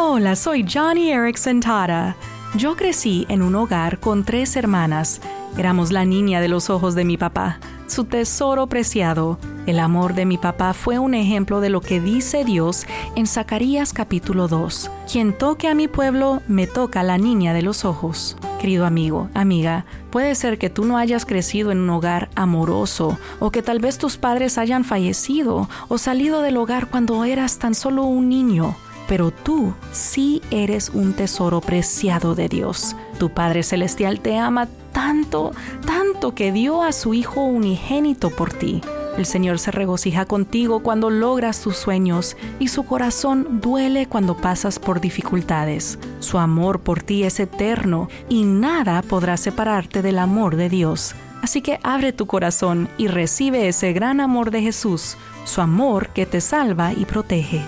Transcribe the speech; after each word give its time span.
Hola, 0.00 0.36
soy 0.36 0.64
Johnny 0.64 1.10
Erickson 1.10 1.58
Tara. 1.58 2.14
Yo 2.54 2.76
crecí 2.76 3.26
en 3.28 3.42
un 3.42 3.56
hogar 3.56 3.98
con 3.98 4.22
tres 4.22 4.54
hermanas. 4.54 5.20
Éramos 5.56 5.90
la 5.90 6.04
niña 6.04 6.40
de 6.40 6.46
los 6.46 6.70
ojos 6.70 6.94
de 6.94 7.04
mi 7.04 7.16
papá, 7.16 7.58
su 7.88 8.04
tesoro 8.04 8.68
preciado. 8.68 9.40
El 9.66 9.80
amor 9.80 10.14
de 10.14 10.24
mi 10.24 10.38
papá 10.38 10.72
fue 10.72 11.00
un 11.00 11.14
ejemplo 11.14 11.60
de 11.60 11.70
lo 11.70 11.80
que 11.80 12.00
dice 12.00 12.44
Dios 12.44 12.86
en 13.16 13.26
Zacarías 13.26 13.92
capítulo 13.92 14.46
2. 14.46 14.88
Quien 15.10 15.36
toque 15.36 15.66
a 15.66 15.74
mi 15.74 15.88
pueblo, 15.88 16.42
me 16.46 16.68
toca 16.68 17.02
la 17.02 17.18
niña 17.18 17.52
de 17.52 17.62
los 17.62 17.84
ojos. 17.84 18.36
Querido 18.60 18.86
amigo, 18.86 19.28
amiga, 19.34 19.84
puede 20.10 20.36
ser 20.36 20.58
que 20.58 20.70
tú 20.70 20.84
no 20.84 20.96
hayas 20.96 21.26
crecido 21.26 21.72
en 21.72 21.80
un 21.80 21.90
hogar 21.90 22.30
amoroso 22.36 23.18
o 23.40 23.50
que 23.50 23.62
tal 23.62 23.80
vez 23.80 23.98
tus 23.98 24.16
padres 24.16 24.58
hayan 24.58 24.84
fallecido 24.84 25.68
o 25.88 25.98
salido 25.98 26.40
del 26.42 26.56
hogar 26.56 26.86
cuando 26.86 27.24
eras 27.24 27.58
tan 27.58 27.74
solo 27.74 28.04
un 28.04 28.28
niño 28.28 28.76
pero 29.08 29.32
tú 29.32 29.74
sí 29.90 30.40
eres 30.52 30.90
un 30.90 31.14
tesoro 31.14 31.60
preciado 31.60 32.36
de 32.36 32.48
Dios. 32.48 32.94
Tu 33.18 33.30
Padre 33.30 33.64
Celestial 33.64 34.20
te 34.20 34.38
ama 34.38 34.68
tanto, 34.92 35.52
tanto 35.84 36.34
que 36.34 36.52
dio 36.52 36.82
a 36.82 36.92
su 36.92 37.14
Hijo 37.14 37.42
unigénito 37.42 38.30
por 38.30 38.52
ti. 38.52 38.80
El 39.16 39.26
Señor 39.26 39.58
se 39.58 39.72
regocija 39.72 40.26
contigo 40.26 40.80
cuando 40.80 41.10
logras 41.10 41.60
tus 41.60 41.76
sueños 41.76 42.36
y 42.60 42.68
su 42.68 42.84
corazón 42.84 43.60
duele 43.60 44.06
cuando 44.06 44.36
pasas 44.36 44.78
por 44.78 45.00
dificultades. 45.00 45.98
Su 46.20 46.38
amor 46.38 46.80
por 46.80 47.02
ti 47.02 47.24
es 47.24 47.40
eterno 47.40 48.08
y 48.28 48.44
nada 48.44 49.02
podrá 49.02 49.36
separarte 49.36 50.02
del 50.02 50.20
amor 50.20 50.54
de 50.54 50.68
Dios. 50.68 51.16
Así 51.42 51.62
que 51.62 51.80
abre 51.82 52.12
tu 52.12 52.26
corazón 52.26 52.88
y 52.96 53.08
recibe 53.08 53.68
ese 53.68 53.92
gran 53.92 54.20
amor 54.20 54.50
de 54.50 54.62
Jesús, 54.62 55.16
su 55.44 55.60
amor 55.60 56.10
que 56.10 56.26
te 56.26 56.40
salva 56.40 56.92
y 56.92 57.04
protege. 57.04 57.64